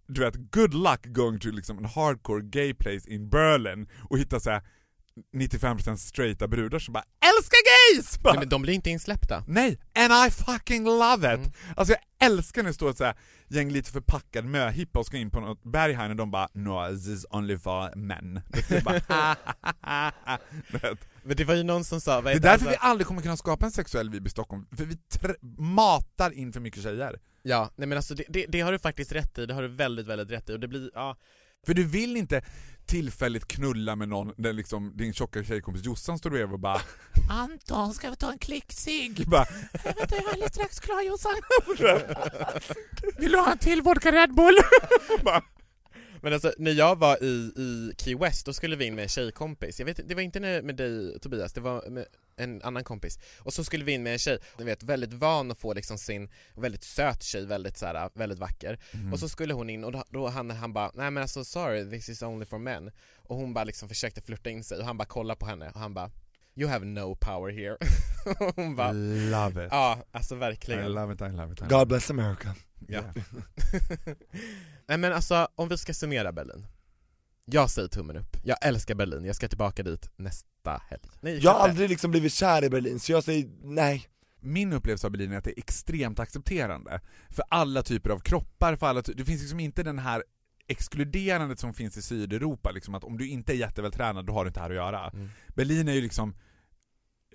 [0.07, 4.39] du vet, good luck going to liksom en hardcore gay place in Berlin och hitta
[4.39, 4.61] såhär
[5.35, 7.57] 95% straighta brudar som bara älskar
[7.95, 8.19] gays!
[8.19, 9.43] Bara, Nej, men de blir inte insläppta.
[9.47, 11.39] Nej, and I fucking love it!
[11.39, 11.51] Mm.
[11.75, 13.15] Alltså jag älskar när det står ett så här
[13.47, 16.95] gäng lite förpackad möhippa och ska in på något berg här och de bara 'No,
[16.95, 18.41] this is only for men'
[20.71, 20.97] Det.
[21.23, 23.37] Men det var ju någon som sa, det är därför alltså- vi aldrig kommer kunna
[23.37, 24.97] skapa en sexuell vibe i Stockholm, för vi
[25.57, 27.19] matar in för mycket tjejer.
[27.43, 29.67] Ja, nej men alltså det, det, det har du faktiskt rätt i, det har du
[29.67, 31.17] väldigt, väldigt rätt i och det blir, ja
[31.65, 32.41] För du vill inte
[32.85, 36.81] tillfälligt knulla med någon där liksom din tjocka tjejkompis Jossan står bredvid och bara
[37.29, 39.29] Anton, ska vi ta en klicksig?
[39.29, 39.45] Bara,
[39.83, 41.33] vänta jag är alldeles strax klar Jossan.
[43.17, 44.55] Vill du ha en till vodka Red Bull?
[45.23, 45.41] bara,
[46.25, 49.09] Men alltså när jag var i, i Key West, då skulle vi in med en
[49.09, 53.19] tjejkompis, jag vet det var inte med dig Tobias, det var med en annan kompis
[53.39, 55.97] Och så skulle vi in med en tjej, du vet väldigt van att få liksom
[55.97, 59.13] sin, väldigt söt tjej, väldigt så här, väldigt vacker Mm.
[59.13, 61.89] Och så skulle hon in och då, då han, han bara, nej men alltså sorry,
[61.89, 64.97] this is only for men Och hon bara liksom försökte flirta in sig och han
[64.97, 66.11] bara kollade på henne och han bara
[66.55, 67.77] You have no power here
[68.55, 69.71] hon bara, love it.
[69.71, 71.59] ja alltså I verkligen love it, I love it.
[71.59, 71.87] I love God it.
[71.87, 72.55] bless America.
[72.87, 73.01] Ja.
[74.87, 76.65] Nej men alltså, om vi ska summera Berlin
[77.45, 81.51] Jag säger tummen upp, jag älskar Berlin, jag ska tillbaka dit nästa helg Nej, Jag
[81.51, 84.07] har aldrig liksom blivit kär i Berlin, så jag säger nej.
[84.39, 88.75] Min upplevelse av Berlin är att det är extremt accepterande för alla typer av kroppar,
[88.75, 90.23] för alla ty- det finns liksom inte den här
[90.67, 94.47] exkluderandet som finns i Sydeuropa, liksom att om du inte är jättevältränad då har du
[94.47, 95.09] inte här att göra.
[95.09, 95.29] Mm.
[95.47, 96.35] Berlin är ju liksom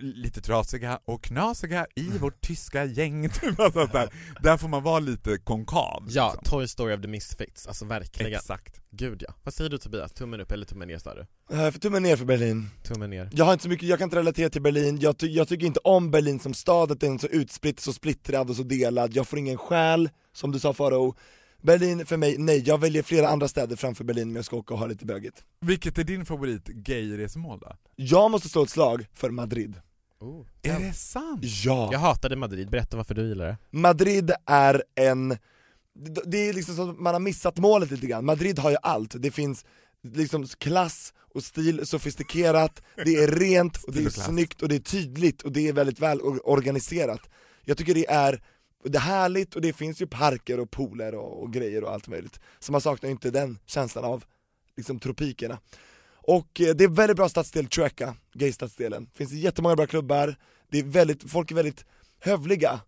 [0.01, 3.61] lite trasiga och knasiga i vårt tyska gäng, typ.
[3.61, 4.11] alltså, där,
[4.43, 6.05] där får man vara lite konkav.
[6.09, 6.59] Ja, liksom.
[6.59, 8.81] Toy Story of the Misfits, alltså verkligen Exakt.
[8.91, 9.35] Gud ja.
[9.45, 10.13] Vad säger du Tobias?
[10.13, 11.21] Tummen upp eller tummen ner sa du?
[11.57, 12.69] Uh, för tummen ner för Berlin.
[12.83, 15.33] Tummen ner Jag har inte så mycket, jag kan inte relatera till Berlin, jag, ty-
[15.33, 18.57] jag tycker inte om Berlin som stad, att den är så utspritt, så splittrad och
[18.57, 21.15] så delad, jag får ingen själ, som du sa Farao
[21.63, 24.75] Berlin för mig, nej, jag väljer flera andra städer framför Berlin om jag ska åka
[24.75, 27.77] och ha lite bögigt Vilket är din favorit gay-resmål då?
[27.97, 29.75] Jag måste slå ett slag för Madrid
[30.21, 30.47] oh.
[30.63, 31.41] Är det sant?
[31.43, 31.89] Ja!
[31.93, 33.57] Jag hatade Madrid, berätta varför du gillar det.
[33.71, 35.29] Madrid är en,
[36.27, 39.15] det- är liksom så att man har missat målet lite grann, Madrid har ju allt,
[39.23, 39.65] det finns
[40.03, 44.81] liksom klass och stil, sofistikerat, det är rent, och det är snyggt och det är
[44.81, 47.21] tydligt och det är väldigt väl or- organiserat.
[47.65, 48.43] Jag tycker det är,
[48.85, 52.09] det är härligt och det finns ju parker och pooler och, och grejer och allt
[52.09, 52.41] möjligt.
[52.59, 54.25] Så man saknar ju inte den känslan av
[54.77, 55.59] liksom tropikerna
[56.31, 60.37] Och eh, det är väldigt bra stadsdel, Chueca, gaystadsdelen, finns jättemånga bra klubbar,
[60.71, 61.85] det är väldigt, folk är väldigt
[62.21, 62.81] hövliga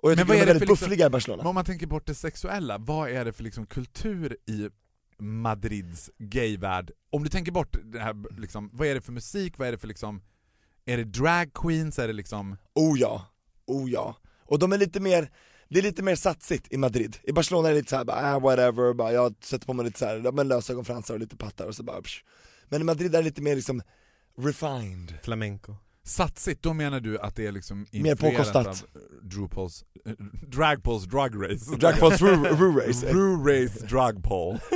[0.00, 1.48] och jag Men tycker vad de är är det väldigt liksom- buffliga i Barcelona Men
[1.48, 4.68] om man tänker bort det sexuella, vad är det för liksom kultur i
[5.18, 6.90] Madrids gayvärld?
[7.10, 9.78] Om du tänker bort det här, liksom, vad är det för musik, vad är det
[9.78, 10.22] för liksom,
[10.84, 13.26] är det drag queens, är det liksom Oh ja,
[13.66, 14.16] oh ja.
[14.44, 15.30] Och de är lite mer,
[15.68, 17.16] det är lite mer satsigt i Madrid.
[17.22, 19.98] I Barcelona är det lite såhär, bara, ah, whatever, bara, jag sätter på mig lite
[19.98, 22.22] såhär, men lösögonfransar och lite pattar och så bara psh.
[22.68, 23.82] Men Madrid är lite mer liksom
[24.38, 25.14] refined.
[25.22, 28.66] Flamenco satsigt, då menar du att det är liksom Mer påkostat.
[28.66, 28.76] av
[29.30, 30.12] RuPaul's, eh,
[30.48, 33.06] Dragpauls Drug Race Dragpauls Ru- Ru Race.
[33.12, 34.58] Ru Race Drag Paul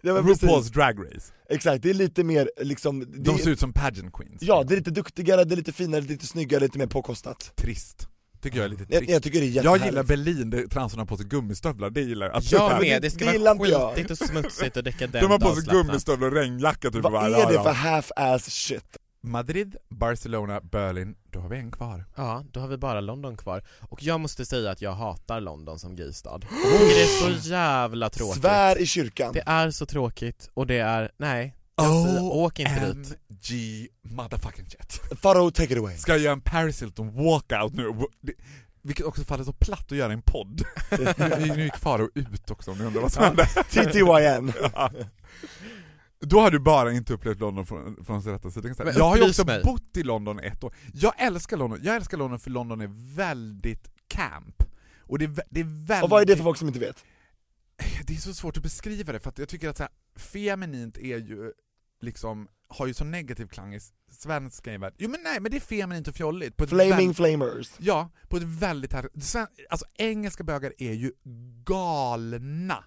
[0.00, 0.12] Ja.
[0.12, 4.42] RuPaul's Drag Race Exakt, det är lite mer liksom, De ser ut som pageant queens
[4.42, 7.52] ja det är lite duktigare, det är lite finare, lite snyggare, lite mer påkostat.
[7.56, 8.08] Trist,
[8.42, 11.00] tycker jag är lite Jag, trist jag tycker det är Jag gillar Berlin, där transorna
[11.00, 13.94] har på sig gummistövlar, det gillar jag Att Jag med, det ska vara jag.
[13.94, 17.52] skitigt och smutsigt och dekadent De har på sig gummistövlar och regnjacka typ Vad är
[17.52, 18.96] det för half-ass shit?
[19.24, 23.64] Madrid, Barcelona, Berlin, då har vi en kvar Ja, då har vi bara London kvar.
[23.80, 26.40] Och jag måste säga att jag hatar London som gaystad.
[26.50, 28.42] Jag det är så jävla tråkigt.
[28.42, 29.32] Svär i kyrkan.
[29.32, 31.56] Det är så tråkigt och det är, nej.
[31.76, 33.18] Jag säger, åk inte dit.
[33.50, 35.96] OMG motherfucking jet Farao, take it away.
[35.96, 37.84] Ska jag göra en Paris Hilton walkout nu?
[38.82, 40.62] Vilket också faller så platt att göra en podd.
[41.18, 43.46] nu, nu gick Faro ut också om ni undrar vad som hände.
[43.46, 44.52] TTYN.
[44.74, 44.90] Ja.
[46.24, 48.74] Då har du bara inte upplevt London från, från sin rätta sida.
[48.78, 49.62] Men Jag har ju också mig.
[49.64, 50.74] bott i London ett år.
[50.94, 54.62] Jag älskar London, jag älskar London för London är väldigt camp.
[55.00, 56.04] Och det är, det är väldigt...
[56.04, 57.04] Och vad är det för folk som inte vet?
[58.06, 60.98] Det är så svårt att beskriva det, för att jag tycker att så här, feminint
[60.98, 61.52] är ju
[62.02, 64.94] liksom, har ju så negativ klang i s- svensk gayvärld.
[64.98, 66.56] Jo men nej, men det är feminint och fjolligt.
[66.56, 67.70] På Flaming flamers.
[67.78, 69.08] Ja, på ett väldigt här,
[69.70, 71.12] alltså engelska bögar är ju
[71.64, 72.84] galna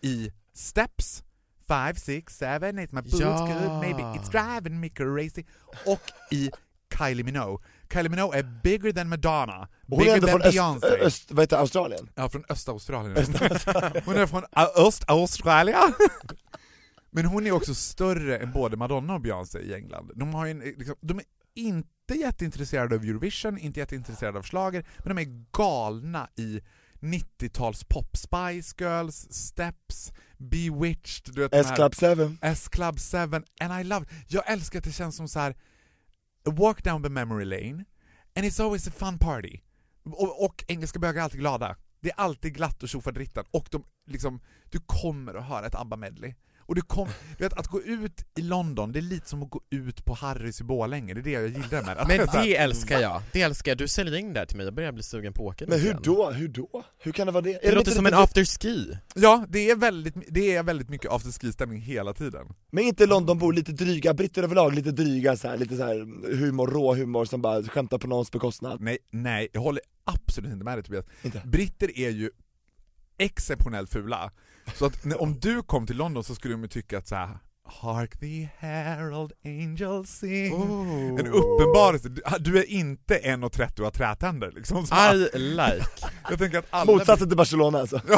[0.00, 1.22] i steps,
[1.68, 3.46] 5, 6, 7, 8, my boots Ja.
[3.46, 5.44] good, maybe it's driving me crazy,
[5.86, 6.50] och i
[6.98, 7.66] Kylie Minogue.
[7.92, 10.86] Kylie Minogue är bigger than Madonna, hon är bigger than från öst, Beyoncé.
[10.86, 12.10] öst, vad heter Australien?
[12.14, 13.16] Ja, från Östaustralien.
[14.04, 15.92] hon är från Ö- Östaustralien.
[17.10, 20.12] Men hon är också större än både Madonna och Beyoncé i England.
[20.14, 25.16] De, har en, liksom, de är inte jätteintresserade av Eurovision, inte jätteintresserade av schlager, men
[25.16, 26.60] de är galna i
[27.00, 32.36] 90-tals pop, Spice Girls, Steps, Bewitched, du vet S-Club 7.
[32.40, 33.18] S-Club 7,
[33.60, 35.56] and I love Jag älskar att det känns som så här.
[36.44, 37.84] walk down the memory lane,
[38.36, 39.60] and it's always a fun party.
[40.04, 41.76] Och, och engelska bögar är alltid glada.
[42.00, 46.34] Det är alltid glatt och tjofaderittan, och de, liksom, du kommer att höra ett ABBA-medley.
[46.70, 49.50] Och du, kom, du vet, att gå ut i London, det är lite som att
[49.50, 52.00] gå ut på Harrys i Borlänge, det är det jag gillar med det.
[52.00, 53.78] Att Men här- det älskar jag, det älskar jag.
[53.78, 55.80] Du säljer in det här till mig, jag börjar bli sugen på att åka Men
[55.80, 56.00] hur igen.
[56.04, 56.30] då?
[56.30, 56.84] Hur då?
[56.98, 57.64] Hur kan det vara det?
[57.66, 58.98] Är Det låter som en afterski.
[59.14, 62.46] Ja, det är väldigt, det är väldigt mycket afterski-stämning hela tiden.
[62.70, 65.98] Men inte Londonbor lite dryga, britter överlag lite dryga så här, lite så här
[66.36, 68.80] humor, rå humor som bara skämtar på någons bekostnad?
[68.80, 71.04] Nej, nej, jag håller absolut inte med dig Tobias.
[71.22, 71.42] Inte?
[71.44, 72.30] Britter är ju
[73.18, 74.30] exceptionellt fula.
[74.74, 77.38] Så att när, om du kom till London så skulle de tycka att så här.
[77.64, 81.20] Hark the herald angels sing Oh.
[81.20, 84.86] En uppenbarelse, du, är inte 1,30 och har trätänder liksom.
[84.86, 85.86] Så, I like.
[86.30, 86.92] jag tänker att alla...
[86.92, 88.00] Motsatsen till Barcelona alltså.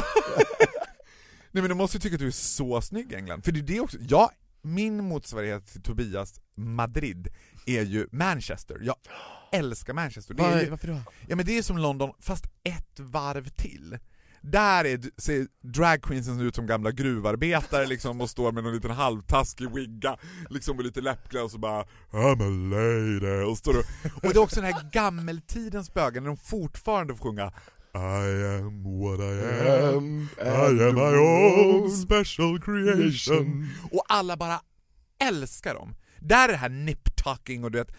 [1.51, 3.61] Nej men de måste ju tycka att du är så snygg i England, för det
[3.61, 4.31] är det också, jag,
[4.62, 7.29] min motsvarighet till Tobias Madrid
[7.67, 8.97] är ju Manchester, jag
[9.53, 10.35] älskar Manchester.
[10.35, 11.01] Var, ju, varför då?
[11.29, 13.99] Ja men det är som London, fast ett varv till.
[14.42, 19.70] Där är, ser dragqueensen ut som gamla gruvarbetare liksom och står med någon liten halvtaskig
[19.74, 20.16] wigga
[20.50, 23.44] liksom med lite läppglans och bara I'm a lady.
[23.44, 27.24] Och står och, och det är också den här gammeltidens bögar när de fortfarande får
[27.24, 27.52] sjunga
[27.94, 29.42] I am what I
[29.94, 33.68] am, I am my own special creation.
[33.90, 34.61] Och alla bara
[35.18, 35.94] älskar dem.
[36.20, 37.92] Där är det här nip-tucking och du vet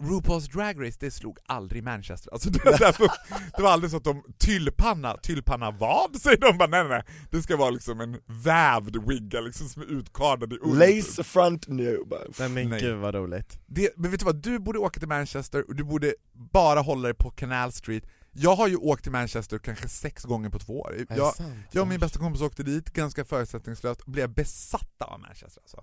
[0.00, 2.32] RuPaul's Drag Race, det slog aldrig Manchester.
[2.32, 3.08] Alltså det, var därför,
[3.56, 6.16] det var aldrig så att de tyllpanna, tyllpanna vad?
[6.16, 7.16] Säger de bara nej nej nej.
[7.30, 10.78] Det ska vara liksom en vävd wigga liksom som är utkardad i ull.
[10.78, 11.66] Lace front.
[12.06, 12.80] Bara, Nej men Nej.
[12.80, 13.60] gud vad roligt.
[13.66, 17.02] Det, men vet du vad, du borde åka till Manchester och du borde bara hålla
[17.02, 18.04] dig på Canal Street.
[18.32, 21.06] Jag har ju åkt till Manchester kanske sex gånger på två år.
[21.08, 21.54] Jag, sant?
[21.72, 25.82] jag och min bästa kompis åkte dit ganska förutsättningslöst och blev besatta av Manchester alltså.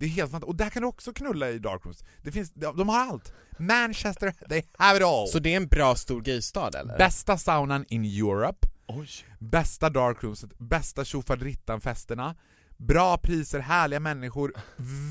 [0.00, 0.48] Det är helt fantastiskt.
[0.48, 2.04] Och där kan du också knulla i darkrooms.
[2.22, 3.32] Det finns, de har allt.
[3.58, 5.28] Manchester, they have it all.
[5.28, 6.98] Så det är en bra stor gaystad eller?
[6.98, 9.08] Bästa saunan in Europe, Oj.
[9.38, 12.36] bästa darkroomset, bästa tjofaderittan-festerna,
[12.76, 14.52] bra priser, härliga människor,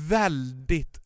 [0.08, 1.00] väldigt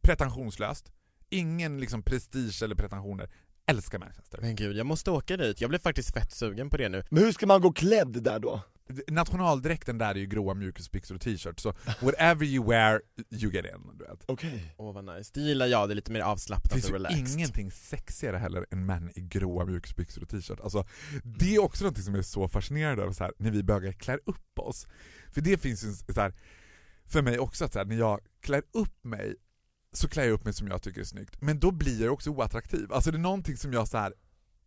[0.00, 0.92] pretensionslöst.
[1.30, 3.30] Ingen liksom prestige eller pretensioner.
[3.66, 4.38] Älskar Manchester.
[4.40, 5.60] Men gud, jag måste åka dit.
[5.60, 7.04] Jag blev faktiskt fett sugen på det nu.
[7.10, 8.60] Men hur ska man gå klädd där då?
[9.08, 13.00] Nationaldräkten där är ju gråa mjukisbyxor och t-shirt, så whatever you wear,
[13.30, 13.96] you get in.
[13.98, 14.24] Du vet.
[14.26, 14.74] Okej.
[14.76, 15.30] Åh vad nice.
[15.34, 17.28] Det gillar jag, det är lite mer Det avslappnat finns och ju relaxed.
[17.38, 20.60] ingenting sexigare heller än män i gråa mjukisbyxor och t-shirt.
[20.60, 20.86] Alltså,
[21.24, 24.20] det är också något som är så fascinerande över så här, när vi bögar klär
[24.26, 24.86] upp oss.
[25.30, 26.34] För det finns ju så här,
[27.06, 29.34] för mig också att så här, när jag klär upp mig
[29.92, 32.30] så klär jag upp mig som jag tycker är snyggt, men då blir jag också
[32.30, 32.92] oattraktiv.
[32.92, 34.14] Alltså det är någonting som jag så här.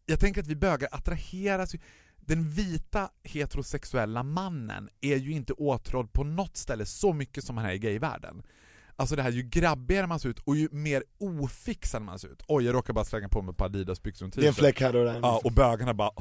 [0.06, 1.76] jag tänker att vi bögar attraheras
[2.26, 7.66] den vita heterosexuella mannen är ju inte åtrådd på något ställe så mycket som han
[7.66, 8.44] är i gayvärlden.
[8.98, 12.44] Alltså det här, ju grabbigare man ser ut och ju mer ofixad man ser ut.
[12.48, 14.54] Oj, jag råkar bara slänga på mig ett par Adidas-byxor och en Det är en
[14.54, 14.60] t-shirt.
[14.60, 15.20] fläck här och där.
[15.22, 16.12] Ja, och bögarna bara.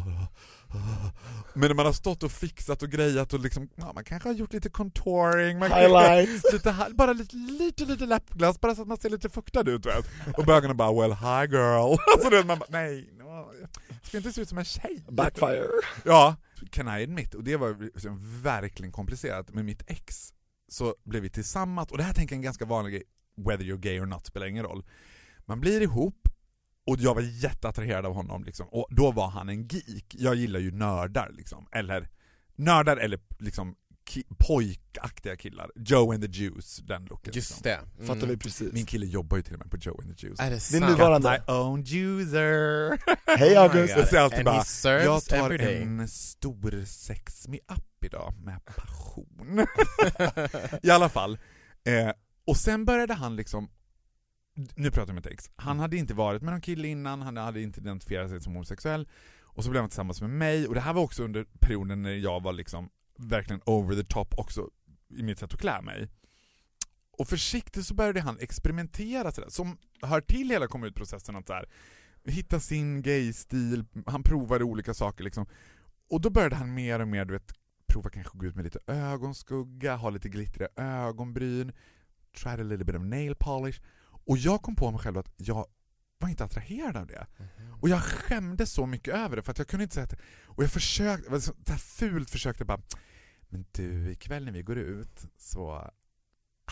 [1.55, 4.35] Men när man har stått och fixat och grejat och liksom, ja, man kanske har
[4.35, 6.53] gjort lite contouring, man Highlights.
[6.53, 10.07] lite, bara lite, lite, lite läppglass, bara så att man ser lite fuktad ut vet.
[10.39, 13.51] Och bögarna bara 'well hi girl' Alltså du vet, man bara, nej, no,
[14.15, 15.05] ska inte se ut som en tjej.
[15.09, 15.67] Backfire.
[16.05, 16.37] Ja,
[16.71, 20.35] can I admit, och det var liksom verkligen komplicerat, med mitt ex
[20.69, 23.03] så blev vi tillsammans, och det här tänker jag är en ganska vanlig grej,
[23.37, 24.85] whether you're gay or not spelar ingen roll.
[25.45, 26.29] Man blir ihop,
[26.87, 30.15] och jag var jätteattraherad av honom liksom, och då var han en geek.
[30.19, 32.09] Jag gillar ju nördar liksom, eller
[32.55, 33.77] nördar eller liksom
[34.11, 35.71] ki- pojkaktiga killar.
[35.77, 37.33] Joe and the Juice, den looken.
[37.35, 37.63] Just liksom.
[37.63, 37.81] det.
[38.03, 38.07] Mm.
[38.07, 38.73] Fattar vi precis.
[38.73, 40.41] Min kille jobbar ju till och med på Joe and the Juice.
[40.41, 40.85] Är det Din sant?
[40.91, 41.43] nuvarande.
[41.49, 42.99] My own juicer!
[43.39, 43.97] Hej August!
[43.97, 49.67] Oh Jag alltid And bara, jag tar en stor sex me up idag med passion.
[50.83, 51.39] I alla fall.
[51.85, 52.11] Eh,
[52.47, 53.69] och sen började han liksom,
[54.75, 57.63] nu pratar jag med ex, han hade inte varit med någon kille innan, han hade
[57.63, 59.09] inte identifierat sig som homosexuell,
[59.43, 62.15] och så blev han tillsammans med mig, och det här var också under perioden när
[62.15, 64.71] jag var liksom verkligen over the top också
[65.09, 66.09] i mitt sätt att klä mig.
[67.19, 71.53] Och försiktigt så började han experimentera sådär, som hör till hela kom ut-processen att så
[71.53, 71.69] här,
[72.25, 75.47] hitta sin gay-stil, han provade olika saker liksom.
[76.11, 77.53] Och då började han mer och mer, du vet,
[77.87, 81.73] prova kanske gå ut med lite ögonskugga, ha lite glittriga ögonbryn,
[82.43, 83.81] try a little bit of nail polish.
[84.27, 85.67] Och jag kom på mig själv att jag
[86.19, 87.27] var inte attraherad av det.
[87.81, 90.15] Och jag skämdes så mycket över det för att jag kunde inte säga att
[90.47, 92.81] Och jag försökte, så här fult försökte bara
[93.49, 95.71] Men du, ikväll när vi går ut så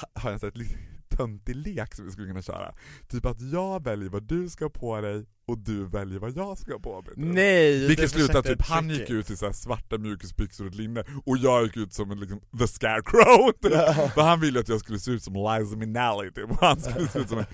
[0.00, 0.78] ha- har jag ett litet
[1.08, 2.74] töntig lek som vi skulle kunna köra.
[3.08, 6.58] Typ att jag väljer vad du ska ha på dig och du väljer vad jag
[6.58, 7.12] ska ha på mig.
[7.16, 7.88] Nej!
[7.88, 11.76] Vilket slutade typ, han gick ut i så svarta mjukisbyxor och linne och jag gick
[11.76, 13.72] ut som en liksom, the scarecrow typ.
[14.14, 17.08] För han ville att jag skulle se ut som Liza Minnelli typ, och han skulle
[17.08, 17.44] se ut som en...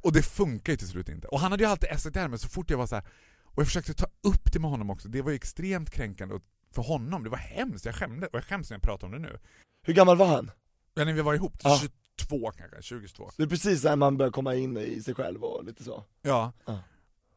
[0.00, 1.28] Och det funkar ju till slut inte.
[1.28, 3.04] Och han hade ju alltid esset där men så fort jag var så här
[3.44, 6.40] och jag försökte ta upp det med honom också, det var ju extremt kränkande
[6.74, 9.18] för honom, det var hemskt, jag skämdes, och jag skäms när jag pratar om det
[9.18, 9.38] nu.
[9.82, 10.50] Hur gammal var han?
[10.94, 11.80] Ja, när vi var ihop, Ja.
[12.20, 13.30] 22 kanske, 22.
[13.36, 16.04] Det är precis när man börjar komma in i sig själv och lite så.
[16.22, 16.52] Ja.
[16.66, 16.78] Ja.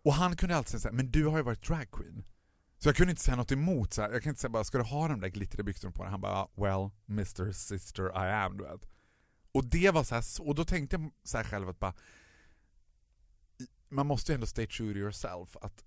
[0.04, 2.24] Och han kunde alltid säga här, men du har ju varit dragqueen.
[2.78, 4.12] Så jag kunde inte säga något emot så här.
[4.12, 6.12] jag kan inte säga bara, ska du ha de där glittriga byxorna på dig?
[6.12, 8.90] Han bara, well, Mr Sister I am, du vet.
[9.52, 11.94] Och det var så här, och då tänkte jag så här själv att bara,
[13.94, 15.86] man måste ju ändå stay true to yourself, att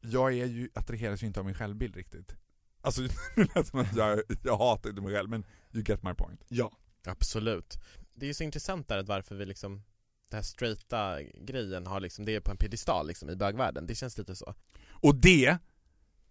[0.00, 2.36] jag är ju, attraheras ju inte av min självbild riktigt.
[2.80, 3.02] Alltså,
[3.36, 6.44] nu lät som att jag, jag hatar inte mig själv, men you get my point.
[6.48, 6.72] Ja.
[7.06, 7.78] Absolut.
[8.14, 9.82] Det är ju så intressant där att varför vi liksom
[10.28, 13.94] den här straighta grejen har liksom, det är på en piedestal liksom i bögvärlden, det
[13.94, 14.54] känns lite så.
[14.90, 15.58] Och det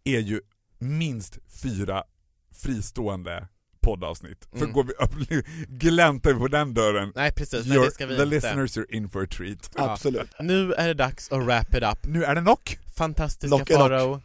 [0.04, 0.42] är ju
[0.78, 2.04] minst fyra
[2.52, 3.48] fristående
[3.88, 4.48] poddavsnitt.
[4.52, 4.72] För Mm.
[4.74, 8.24] går vi upp, gläntar vi på den dörren, Nej precis, nej det ska vi the
[8.24, 8.36] inte.
[8.36, 9.72] listeners are in for a treat.
[9.76, 9.92] Ja.
[9.94, 10.30] Absolut.
[10.40, 12.08] Nu är det dags att wrap it up.
[12.08, 12.80] Nu är det knock!
[12.96, 13.70] Fantastiska Knock.
[13.72, 14.22] Farao,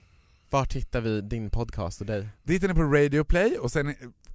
[0.50, 2.28] vart hittar vi din podcast och dig?
[2.42, 3.94] Det hittar ni på Radio Play och sen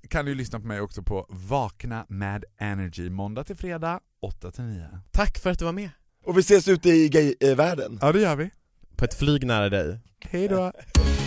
[0.09, 4.63] kan du lyssna på mig också på Vakna med Energy måndag till fredag 8 till
[4.63, 4.87] 9.
[5.11, 5.89] Tack för att du var med.
[6.25, 7.99] Och vi ses ute i gay-världen.
[8.01, 8.49] Ja det gör vi.
[8.95, 9.99] På ett flyg nära dig.
[10.29, 10.71] Hej då!